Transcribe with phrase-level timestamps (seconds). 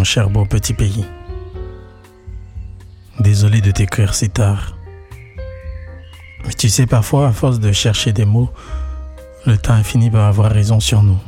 [0.00, 1.04] Mon cher beau petit pays,
[3.18, 4.78] désolé de t'écrire si tard.
[6.46, 8.48] Mais tu sais, parfois, à force de chercher des mots,
[9.44, 11.18] le temps a fini par avoir raison sur nous.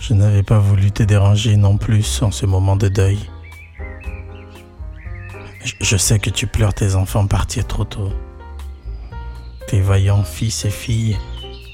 [0.00, 3.20] Je n'avais pas voulu te déranger non plus en ce moment de deuil.
[5.80, 8.12] Je sais que tu pleures tes enfants partir trop tôt.
[9.68, 11.16] Tes vaillants fils et filles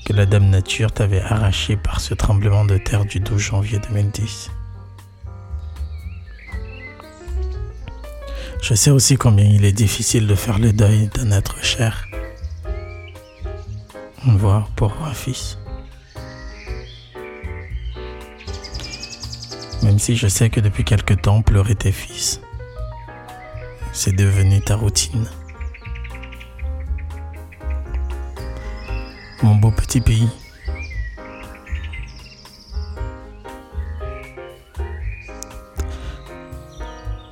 [0.04, 4.50] que la Dame Nature t'avait arrachés par ce tremblement de terre du 12 janvier 2010.
[8.62, 12.06] Je sais aussi combien il est difficile de faire le deuil d'un être cher,
[14.24, 15.58] voire pour un fils.
[19.82, 22.40] Même si je sais que depuis quelque temps, pleurer tes fils,
[23.92, 25.28] c'est devenu ta routine.
[29.42, 30.28] Mon beau petit pays.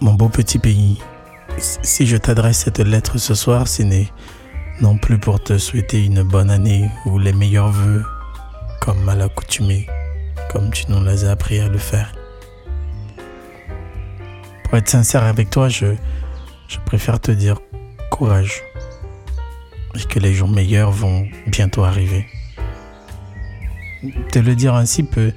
[0.01, 1.01] Mon beau petit pays,
[1.59, 4.09] si je t'adresse cette lettre ce soir, ce n'est
[4.81, 8.05] non plus pour te souhaiter une bonne année ou les meilleurs voeux,
[8.81, 9.87] comme à l'accoutumée,
[10.51, 12.13] comme tu nous l'as appris à le faire.
[14.65, 15.95] Pour être sincère avec toi, je,
[16.67, 17.61] je préfère te dire
[18.11, 18.63] courage
[19.95, 22.27] et que les jours meilleurs vont bientôt arriver.
[24.33, 25.33] Te le dire ainsi peut,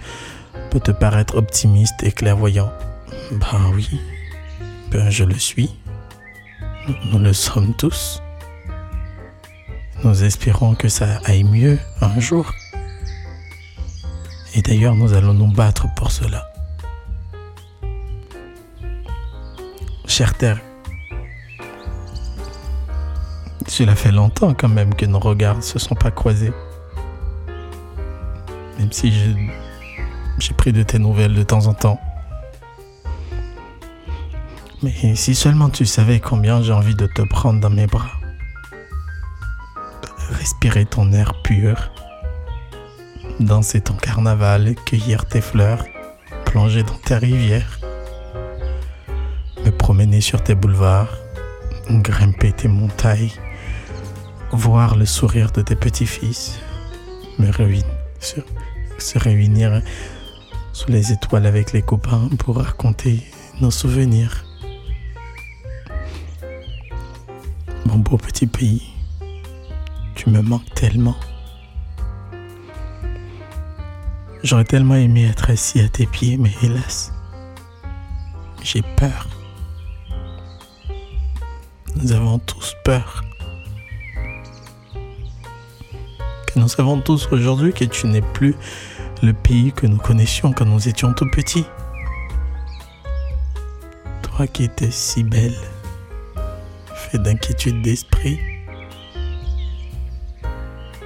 [0.80, 2.72] te paraître optimiste et clairvoyant.
[3.32, 3.90] Ben oui,
[4.92, 5.70] ben je le suis.
[7.12, 8.22] Nous le sommes tous.
[10.04, 12.52] Nous espérons que ça aille mieux un jour.
[14.54, 16.52] Et d'ailleurs, nous allons nous battre pour cela.
[20.06, 20.60] Chère Terre,
[23.68, 26.54] cela fait longtemps quand même que nos regards ne se sont pas croisés.
[28.80, 29.12] Même si
[30.38, 32.00] j'ai pris de tes nouvelles de temps en temps.
[34.84, 38.12] Mais si seulement tu savais combien j'ai envie de te prendre dans mes bras,
[40.32, 41.92] respirer ton air pur,
[43.40, 45.84] danser ton carnaval, cueillir tes fleurs,
[46.46, 47.80] plonger dans tes rivières,
[49.66, 51.18] me promener sur tes boulevards,
[51.90, 53.32] grimper tes montagnes,
[54.56, 56.60] voir le sourire de tes petits-fils,
[57.40, 57.86] me réunir,
[58.20, 59.82] se réunir
[60.74, 63.24] sous les étoiles avec les copains pour raconter
[63.62, 64.46] nos souvenirs.
[67.86, 68.84] Mon beau petit pays,
[70.16, 71.16] tu me manques tellement.
[74.44, 77.12] J'aurais tellement aimé être assis à tes pieds, mais hélas,
[78.64, 79.28] j'ai peur.
[81.96, 83.24] Nous avons tous peur.
[86.56, 88.56] Nous savons tous aujourd'hui que tu n'es plus
[89.22, 91.66] le pays que nous connaissions quand nous étions tout petits.
[94.22, 95.56] Toi qui étais si belle
[97.18, 98.40] d'inquiétude d'esprit.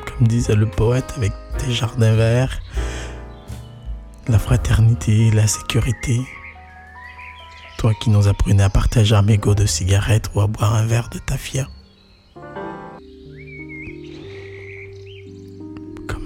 [0.05, 2.59] Comme disait le poète avec tes jardins verts,
[4.27, 6.21] la fraternité, la sécurité.
[7.77, 11.09] Toi qui nous apprenais à partager un mégot de cigarette ou à boire un verre
[11.09, 11.67] de tafia.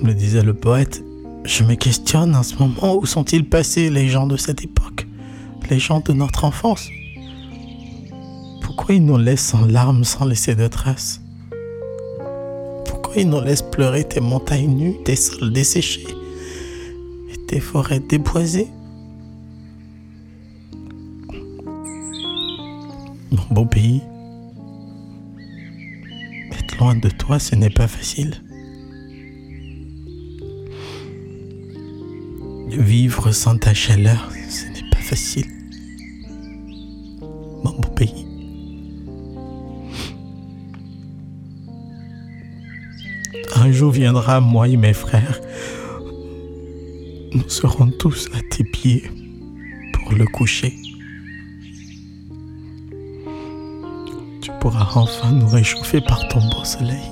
[0.03, 1.01] Le disait le poète,
[1.45, 5.07] je me questionne en ce moment où sont-ils passés les gens de cette époque,
[5.69, 6.89] les gens de notre enfance?
[8.61, 11.21] Pourquoi il nous laisse en larmes sans laisser de traces?
[12.85, 16.07] Pourquoi il nous laisse pleurer tes montagnes nues, tes sols desséchés
[17.31, 18.67] et tes forêts déboisées?
[23.31, 24.01] Mon beau pays,
[26.51, 28.42] être loin de toi, ce n'est pas facile.
[32.77, 35.45] Vivre sans ta chaleur, ce n'est pas facile.
[37.63, 38.25] Mon beau pays.
[43.55, 45.39] Un jour viendra, moi et mes frères,
[47.33, 49.03] nous serons tous à tes pieds
[49.93, 50.73] pour le coucher.
[54.41, 57.11] Tu pourras enfin nous réchauffer par ton beau soleil.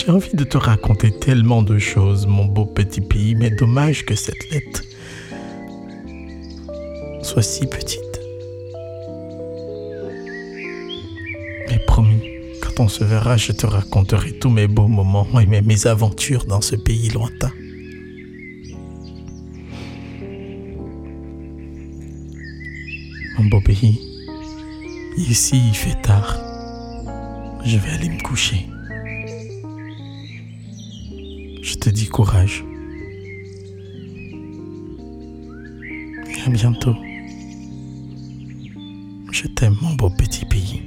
[0.00, 4.14] J'ai envie de te raconter tellement de choses, mon beau petit pays, mais dommage que
[4.14, 4.82] cette lettre
[7.22, 8.00] soit si petite.
[11.68, 12.22] Mais promis,
[12.62, 16.62] quand on se verra, je te raconterai tous mes beaux moments et mes mésaventures dans
[16.62, 17.52] ce pays lointain.
[23.38, 24.00] Mon beau pays,
[25.18, 26.38] ici il fait tard.
[27.66, 28.66] Je vais aller me coucher.
[31.70, 32.64] Je te dis courage.
[36.26, 36.96] Et à bientôt.
[39.30, 40.82] Je t'aime mon beau petit pays.